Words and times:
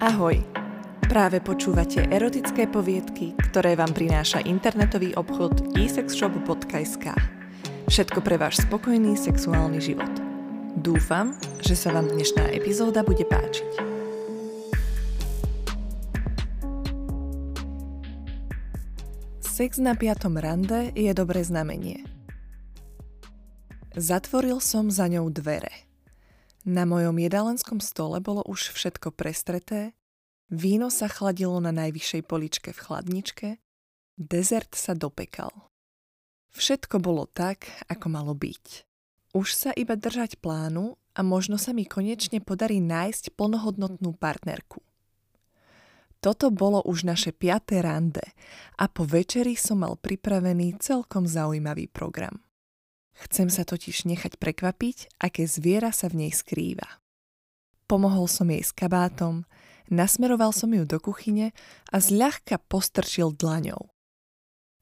Ahoj! 0.00 0.40
Práve 1.12 1.44
počúvate 1.44 2.08
erotické 2.08 2.64
poviedky, 2.64 3.36
ktoré 3.36 3.76
vám 3.76 3.92
prináša 3.92 4.40
internetový 4.48 5.12
obchod 5.12 5.76
esexshop.sk. 5.76 7.12
Všetko 7.84 8.24
pre 8.24 8.40
váš 8.40 8.64
spokojný 8.64 9.12
sexuálny 9.20 9.76
život. 9.76 10.08
Dúfam, 10.80 11.36
že 11.60 11.76
sa 11.76 11.92
vám 11.92 12.08
dnešná 12.16 12.48
epizóda 12.48 13.04
bude 13.04 13.28
páčiť. 13.28 13.72
Sex 19.44 19.76
na 19.76 19.92
piatom 19.92 20.40
rande 20.40 20.96
je 20.96 21.12
dobré 21.12 21.44
znamenie. 21.44 22.08
Zatvoril 23.92 24.64
som 24.64 24.88
za 24.88 25.12
ňou 25.12 25.28
dvere. 25.28 25.89
Na 26.68 26.84
mojom 26.84 27.16
jedálenskom 27.16 27.80
stole 27.80 28.20
bolo 28.20 28.44
už 28.44 28.76
všetko 28.76 29.16
prestreté, 29.16 29.96
víno 30.52 30.92
sa 30.92 31.08
chladilo 31.08 31.56
na 31.56 31.72
najvyššej 31.72 32.22
poličke 32.28 32.76
v 32.76 32.82
chladničke, 32.84 33.48
dezert 34.20 34.76
sa 34.76 34.92
dopekal. 34.92 35.72
Všetko 36.52 37.00
bolo 37.00 37.24
tak, 37.24 37.64
ako 37.88 38.06
malo 38.12 38.36
byť. 38.36 38.84
Už 39.32 39.56
sa 39.56 39.70
iba 39.72 39.96
držať 39.96 40.42
plánu 40.42 41.00
a 41.16 41.20
možno 41.24 41.56
sa 41.56 41.72
mi 41.72 41.88
konečne 41.88 42.44
podarí 42.44 42.82
nájsť 42.82 43.32
plnohodnotnú 43.38 44.12
partnerku. 44.20 44.84
Toto 46.20 46.52
bolo 46.52 46.84
už 46.84 47.08
naše 47.08 47.32
piaté 47.32 47.80
rande 47.80 48.36
a 48.76 48.84
po 48.92 49.08
večeri 49.08 49.56
som 49.56 49.80
mal 49.80 49.96
pripravený 49.96 50.76
celkom 50.76 51.24
zaujímavý 51.24 51.88
program. 51.88 52.44
Chcem 53.20 53.52
sa 53.52 53.68
totiž 53.68 54.08
nechať 54.08 54.40
prekvapiť, 54.40 55.20
aké 55.20 55.44
zviera 55.44 55.92
sa 55.92 56.08
v 56.08 56.24
nej 56.26 56.32
skrýva. 56.32 56.88
Pomohol 57.84 58.24
som 58.30 58.48
jej 58.48 58.64
s 58.64 58.72
kabátom, 58.72 59.44
nasmeroval 59.92 60.56
som 60.56 60.72
ju 60.72 60.88
do 60.88 60.96
kuchyne 60.96 61.52
a 61.92 61.96
zľahka 62.00 62.56
postrčil 62.70 63.36
dlaňou. 63.36 63.92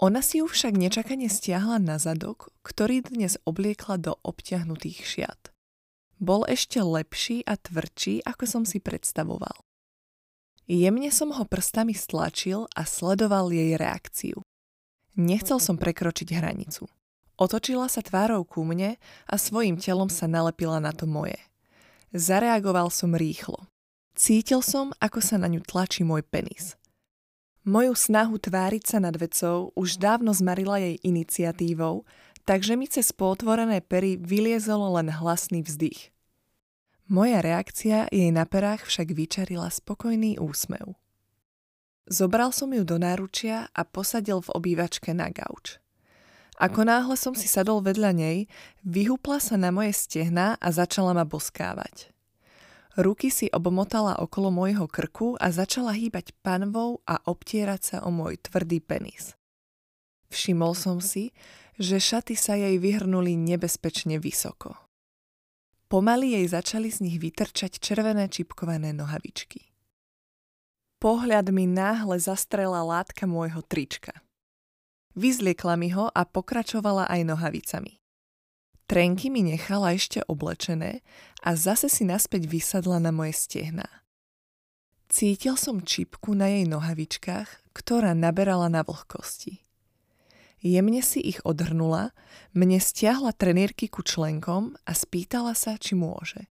Ona 0.00 0.24
si 0.24 0.40
ju 0.40 0.48
však 0.48 0.74
nečakane 0.74 1.28
stiahla 1.28 1.78
na 1.78 2.00
zadok, 2.00 2.50
ktorý 2.66 3.04
dnes 3.04 3.36
obliekla 3.44 4.00
do 4.00 4.16
obťahnutých 4.24 4.98
šiat. 5.04 5.52
Bol 6.22 6.46
ešte 6.46 6.78
lepší 6.82 7.42
a 7.46 7.58
tvrdší, 7.58 8.22
ako 8.24 8.44
som 8.46 8.62
si 8.62 8.78
predstavoval. 8.78 9.62
Jemne 10.70 11.10
som 11.10 11.34
ho 11.34 11.44
prstami 11.44 11.92
stlačil 11.92 12.70
a 12.72 12.86
sledoval 12.86 13.50
jej 13.50 13.74
reakciu. 13.74 14.40
Nechcel 15.18 15.58
som 15.58 15.76
prekročiť 15.76 16.32
hranicu. 16.32 16.86
Otočila 17.40 17.88
sa 17.88 18.04
tvárou 18.04 18.44
ku 18.44 18.62
mne 18.62 19.00
a 19.28 19.34
svojim 19.40 19.80
telom 19.80 20.12
sa 20.12 20.28
nalepila 20.28 20.78
na 20.78 20.92
to 20.92 21.08
moje. 21.08 21.38
Zareagoval 22.12 22.92
som 22.92 23.16
rýchlo. 23.16 23.64
Cítil 24.12 24.60
som, 24.60 24.92
ako 25.00 25.24
sa 25.24 25.40
na 25.40 25.48
ňu 25.48 25.64
tlačí 25.64 26.04
môj 26.04 26.20
penis. 26.20 26.76
Moju 27.64 27.94
snahu 27.96 28.36
tváriť 28.36 28.84
sa 28.84 28.98
nad 29.00 29.16
vecou 29.16 29.72
už 29.78 29.96
dávno 29.96 30.34
zmarila 30.34 30.82
jej 30.82 30.98
iniciatívou, 31.00 32.04
takže 32.42 32.74
mi 32.76 32.90
cez 32.90 33.14
potvorené 33.14 33.80
pery 33.80 34.18
vyliezol 34.18 34.98
len 34.98 35.08
hlasný 35.08 35.62
vzdych. 35.62 36.10
Moja 37.06 37.38
reakcia 37.40 38.10
jej 38.10 38.34
na 38.34 38.44
perách 38.44 38.84
však 38.84 39.14
vyčarila 39.14 39.70
spokojný 39.70 40.42
úsmev. 40.42 40.98
Zobral 42.10 42.50
som 42.50 42.74
ju 42.74 42.82
do 42.82 42.98
náručia 42.98 43.70
a 43.70 43.82
posadil 43.86 44.42
v 44.42 44.52
obývačke 44.58 45.14
na 45.14 45.30
gauč. 45.30 45.78
Ako 46.62 46.86
náhle 46.86 47.18
som 47.18 47.34
si 47.34 47.50
sadol 47.50 47.82
vedľa 47.82 48.14
nej, 48.14 48.46
vyhúpla 48.86 49.42
sa 49.42 49.58
na 49.58 49.74
moje 49.74 49.98
stehná 49.98 50.54
a 50.62 50.68
začala 50.70 51.10
ma 51.10 51.26
boskávať. 51.26 52.14
Ruky 52.94 53.34
si 53.34 53.50
obmotala 53.50 54.22
okolo 54.22 54.54
môjho 54.54 54.86
krku 54.86 55.34
a 55.42 55.50
začala 55.50 55.90
hýbať 55.90 56.30
panvou 56.46 57.02
a 57.02 57.18
obtierať 57.26 57.80
sa 57.82 57.96
o 58.06 58.14
môj 58.14 58.38
tvrdý 58.38 58.78
penis. 58.78 59.34
Všimol 60.30 60.78
som 60.78 61.02
si, 61.02 61.34
že 61.82 61.98
šaty 61.98 62.38
sa 62.38 62.54
jej 62.54 62.78
vyhrnuli 62.78 63.34
nebezpečne 63.34 64.22
vysoko. 64.22 64.78
Pomaly 65.90 66.38
jej 66.38 66.46
začali 66.46 66.94
z 66.94 67.10
nich 67.10 67.18
vytrčať 67.18 67.82
červené 67.82 68.30
čipkované 68.30 68.94
nohavičky. 68.94 69.66
Pohľad 71.02 71.50
mi 71.50 71.66
náhle 71.66 72.22
zastrela 72.22 72.86
látka 72.86 73.26
môjho 73.26 73.66
trička. 73.66 74.22
Vyzliekla 75.12 75.76
mi 75.76 75.92
ho 75.92 76.08
a 76.08 76.22
pokračovala 76.24 77.08
aj 77.08 77.20
nohavicami. 77.28 78.00
Trenky 78.88 79.32
mi 79.32 79.44
nechala 79.44 79.96
ešte 79.96 80.20
oblečené 80.28 81.00
a 81.40 81.56
zase 81.56 81.88
si 81.88 82.04
naspäť 82.04 82.48
vysadla 82.48 83.00
na 83.00 83.08
moje 83.08 83.32
stehná. 83.36 83.88
Cítil 85.12 85.60
som 85.60 85.84
čipku 85.84 86.32
na 86.32 86.48
jej 86.48 86.64
nohavičkách, 86.64 87.76
ktorá 87.76 88.16
naberala 88.16 88.72
na 88.72 88.80
vlhkosti. 88.80 89.60
Jemne 90.64 91.04
si 91.04 91.20
ich 91.20 91.42
odhrnula, 91.44 92.16
mne 92.54 92.78
stiahla 92.78 93.34
trenírky 93.34 93.90
ku 93.90 94.00
členkom 94.00 94.78
a 94.88 94.92
spýtala 94.94 95.52
sa, 95.52 95.76
či 95.76 95.98
môže. 95.98 96.48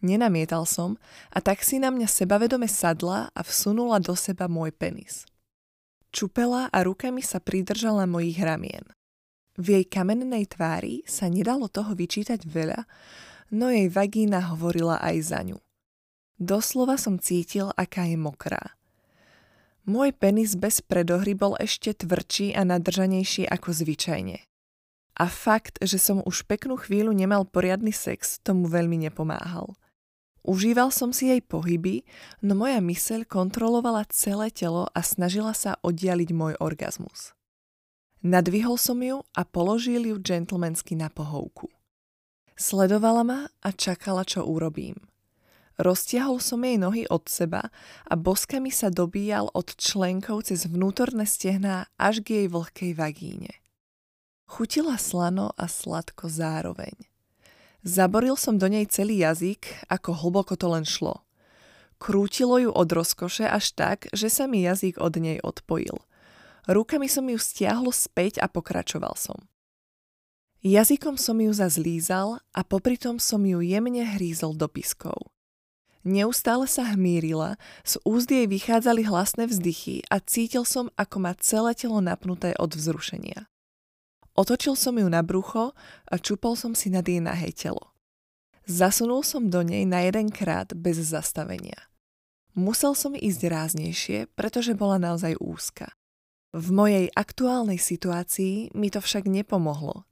Nenamietal 0.00 0.64
som 0.64 0.98
a 1.30 1.38
tak 1.44 1.62
si 1.62 1.78
na 1.78 1.92
mňa 1.92 2.08
sebavedome 2.08 2.66
sadla 2.66 3.30
a 3.30 3.40
vsunula 3.44 4.02
do 4.02 4.16
seba 4.16 4.48
môj 4.48 4.72
penis. 4.72 5.28
Čupela 6.16 6.72
a 6.72 6.80
rukami 6.80 7.20
sa 7.20 7.44
pridržala 7.44 8.08
mojich 8.08 8.40
ramien. 8.40 8.88
V 9.60 9.76
jej 9.76 9.84
kamennej 9.84 10.48
tvári 10.48 11.04
sa 11.04 11.28
nedalo 11.28 11.68
toho 11.68 11.92
vyčítať 11.92 12.40
veľa, 12.40 12.88
no 13.52 13.68
jej 13.68 13.92
vagína 13.92 14.48
hovorila 14.48 14.96
aj 15.04 15.16
za 15.20 15.44
ňu. 15.44 15.60
Doslova 16.40 16.96
som 16.96 17.20
cítil, 17.20 17.68
aká 17.76 18.08
je 18.08 18.16
mokrá. 18.16 18.80
Môj 19.84 20.16
penis 20.16 20.56
bez 20.56 20.80
predohry 20.80 21.36
bol 21.36 21.52
ešte 21.60 21.92
tvrdší 21.92 22.56
a 22.56 22.64
nadržanejší 22.64 23.44
ako 23.52 23.76
zvyčajne. 23.76 24.40
A 25.20 25.24
fakt, 25.28 25.76
že 25.84 26.00
som 26.00 26.24
už 26.24 26.48
peknú 26.48 26.80
chvíľu 26.80 27.12
nemal 27.12 27.44
poriadny 27.44 27.92
sex, 27.92 28.40
tomu 28.40 28.72
veľmi 28.72 29.04
nepomáhal– 29.04 29.76
Užíval 30.46 30.94
som 30.94 31.10
si 31.10 31.26
jej 31.26 31.42
pohyby, 31.42 32.06
no 32.38 32.54
moja 32.54 32.78
myseľ 32.78 33.26
kontrolovala 33.26 34.06
celé 34.14 34.54
telo 34.54 34.86
a 34.94 35.02
snažila 35.02 35.50
sa 35.50 35.74
oddialiť 35.82 36.30
môj 36.30 36.54
orgazmus. 36.62 37.34
Nadvihol 38.22 38.78
som 38.78 39.02
ju 39.02 39.26
a 39.34 39.42
položil 39.42 40.06
ju 40.06 40.16
gentlemansky 40.22 40.94
na 40.94 41.10
pohovku. 41.10 41.66
Sledovala 42.54 43.22
ma 43.26 43.40
a 43.58 43.68
čakala, 43.74 44.22
čo 44.22 44.46
urobím. 44.46 44.96
Roztiahol 45.82 46.40
som 46.40 46.62
jej 46.62 46.78
nohy 46.78 47.04
od 47.10 47.26
seba 47.26 47.68
a 48.06 48.14
boskami 48.16 48.70
sa 48.70 48.88
dobíjal 48.88 49.50
od 49.50 49.74
členkov 49.76 50.48
cez 50.48 50.64
vnútorné 50.64 51.26
stehná 51.28 51.90
až 52.00 52.22
k 52.22 52.40
jej 52.42 52.46
vlhkej 52.48 52.92
vagíne. 52.94 53.52
Chutila 54.46 54.94
slano 54.94 55.50
a 55.58 55.66
sladko 55.66 56.30
zároveň. 56.30 57.15
Zaboril 57.86 58.34
som 58.34 58.58
do 58.58 58.66
nej 58.66 58.82
celý 58.90 59.22
jazyk, 59.22 59.86
ako 59.86 60.18
hlboko 60.18 60.58
to 60.58 60.66
len 60.66 60.82
šlo. 60.82 61.22
Krútilo 62.02 62.58
ju 62.58 62.74
od 62.74 62.90
rozkoše 62.90 63.46
až 63.46 63.78
tak, 63.78 64.10
že 64.10 64.26
sa 64.26 64.50
mi 64.50 64.66
jazyk 64.66 64.98
od 64.98 65.14
nej 65.22 65.38
odpojil. 65.38 66.02
Rukami 66.66 67.06
som 67.06 67.30
ju 67.30 67.38
stiahol 67.38 67.94
späť 67.94 68.42
a 68.42 68.50
pokračoval 68.50 69.14
som. 69.14 69.38
Jazykom 70.66 71.14
som 71.14 71.38
ju 71.38 71.54
zazlízal 71.54 72.42
a 72.50 72.60
popritom 72.66 73.22
som 73.22 73.46
ju 73.46 73.62
jemne 73.62 74.02
hrízol 74.02 74.58
do 74.58 74.66
piskov. 74.66 75.30
Neustále 76.02 76.66
sa 76.66 76.90
hmírila, 76.90 77.54
z 77.86 78.02
úzd 78.02 78.34
jej 78.34 78.50
vychádzali 78.50 79.06
hlasné 79.06 79.46
vzdychy 79.46 80.02
a 80.10 80.18
cítil 80.18 80.66
som, 80.66 80.90
ako 80.98 81.22
má 81.22 81.38
celé 81.38 81.70
telo 81.78 82.02
napnuté 82.02 82.50
od 82.58 82.74
vzrušenia. 82.74 83.46
Otočil 84.36 84.76
som 84.76 85.00
ju 85.00 85.08
na 85.08 85.24
brucho 85.24 85.72
a 86.04 86.14
čupol 86.20 86.60
som 86.60 86.76
si 86.76 86.92
nad 86.92 87.08
jej 87.08 87.24
nahé 87.24 87.56
telo. 87.56 87.96
Zasunul 88.68 89.24
som 89.24 89.48
do 89.48 89.64
nej 89.64 89.88
na 89.88 90.04
jeden 90.04 90.28
krát 90.28 90.76
bez 90.76 91.00
zastavenia. 91.00 91.88
Musel 92.52 92.92
som 92.92 93.16
ísť 93.16 93.40
ráznejšie, 93.48 94.18
pretože 94.36 94.76
bola 94.76 95.00
naozaj 95.00 95.40
úzka. 95.40 95.92
V 96.52 96.72
mojej 96.72 97.08
aktuálnej 97.16 97.80
situácii 97.80 98.76
mi 98.76 98.92
to 98.92 99.00
však 99.00 99.24
nepomohlo. 99.24 100.04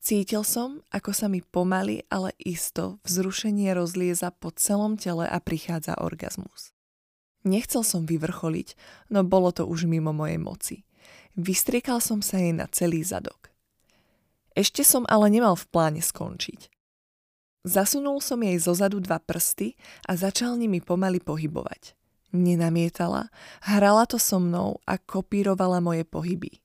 Cítil 0.00 0.40
som, 0.48 0.80
ako 0.88 1.12
sa 1.12 1.28
mi 1.28 1.44
pomaly, 1.44 2.08
ale 2.08 2.32
isto 2.40 2.96
vzrušenie 3.04 3.76
rozlieza 3.76 4.32
po 4.32 4.48
celom 4.56 4.96
tele 4.96 5.28
a 5.28 5.36
prichádza 5.36 6.00
orgazmus. 6.00 6.72
Nechcel 7.44 7.84
som 7.84 8.08
vyvrcholiť, 8.08 8.76
no 9.12 9.24
bolo 9.24 9.52
to 9.52 9.68
už 9.68 9.84
mimo 9.84 10.16
mojej 10.16 10.40
moci. 10.40 10.76
Vystriekal 11.36 12.00
som 12.00 12.24
sa 12.24 12.40
jej 12.40 12.56
na 12.56 12.64
celý 12.68 13.04
zadok. 13.04 13.49
Ešte 14.58 14.82
som 14.82 15.06
ale 15.06 15.30
nemal 15.30 15.54
v 15.54 15.66
pláne 15.70 16.02
skončiť. 16.02 16.70
Zasunul 17.60 18.24
som 18.24 18.40
jej 18.40 18.56
zozadu 18.56 19.04
dva 19.04 19.20
prsty 19.20 19.76
a 20.08 20.16
začal 20.16 20.56
nimi 20.56 20.80
pomaly 20.80 21.20
pohybovať. 21.20 21.92
Nenamietala, 22.32 23.28
hrala 23.66 24.06
to 24.06 24.16
so 24.16 24.40
mnou 24.40 24.80
a 24.86 24.96
kopírovala 24.96 25.82
moje 25.82 26.06
pohyby. 26.06 26.62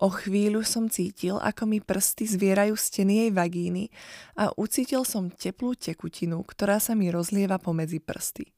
O 0.00 0.08
chvíľu 0.08 0.64
som 0.64 0.88
cítil, 0.88 1.36
ako 1.40 1.68
mi 1.68 1.78
prsty 1.80 2.24
zvierajú 2.24 2.72
steny 2.72 3.28
jej 3.28 3.30
vagíny 3.36 3.84
a 4.32 4.48
ucítil 4.56 5.04
som 5.04 5.28
teplú 5.28 5.76
tekutinu, 5.76 6.40
ktorá 6.40 6.80
sa 6.80 6.96
mi 6.96 7.12
rozlieva 7.12 7.60
pomedzi 7.60 8.00
prsty. 8.00 8.48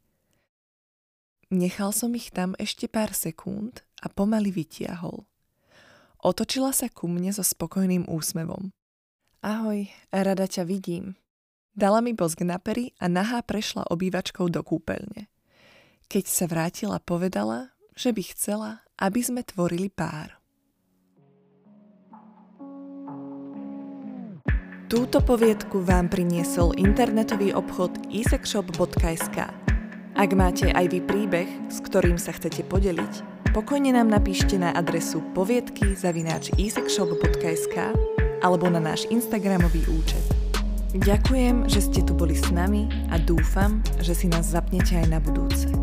Nechal 1.53 1.93
som 1.93 2.15
ich 2.15 2.31
tam 2.31 2.57
ešte 2.57 2.87
pár 2.89 3.13
sekúnd 3.13 3.83
a 4.01 4.09
pomaly 4.09 4.55
vytiahol. 4.55 5.27
Otočila 6.23 6.71
sa 6.71 6.87
ku 6.87 7.11
mne 7.11 7.35
so 7.35 7.43
spokojným 7.43 8.07
úsmevom. 8.07 8.71
Ahoj, 9.43 9.91
rada 10.15 10.47
ťa 10.47 10.63
vidím. 10.63 11.19
Dala 11.75 11.99
mi 11.99 12.15
bosk 12.15 12.47
na 12.47 12.63
pery 12.63 12.95
a 13.03 13.11
nahá 13.11 13.43
prešla 13.43 13.91
obývačkou 13.91 14.47
do 14.47 14.63
kúpeľne. 14.63 15.27
Keď 16.07 16.25
sa 16.31 16.47
vrátila, 16.47 17.03
povedala, 17.03 17.75
že 17.99 18.15
by 18.15 18.23
chcela, 18.23 18.87
aby 19.03 19.19
sme 19.19 19.43
tvorili 19.43 19.91
pár. 19.91 20.39
Túto 24.87 25.25
poviedku 25.25 25.83
vám 25.83 26.07
priniesol 26.07 26.79
internetový 26.79 27.51
obchod 27.51 27.99
isexshop.sk. 28.15 29.39
Ak 30.13 30.31
máte 30.39 30.71
aj 30.71 30.87
vy 30.87 31.01
príbeh, 31.03 31.51
s 31.67 31.83
ktorým 31.83 32.21
sa 32.21 32.31
chcete 32.31 32.63
podeliť, 32.69 33.32
pokojne 33.53 33.93
nám 33.93 34.09
napíšte 34.09 34.57
na 34.57 34.73
adresu 34.73 35.21
poviedky 35.37 35.93
zavináč 35.93 36.49
alebo 38.41 38.67
na 38.73 38.81
náš 38.81 39.05
Instagramový 39.13 39.85
účet. 39.93 40.25
Ďakujem, 40.93 41.69
že 41.69 41.81
ste 41.81 42.01
tu 42.05 42.13
boli 42.13 42.37
s 42.37 42.49
nami 42.53 42.89
a 43.13 43.21
dúfam, 43.21 43.81
že 44.01 44.13
si 44.13 44.29
nás 44.29 44.49
zapnete 44.53 44.97
aj 44.97 45.07
na 45.09 45.21
budúce. 45.21 45.82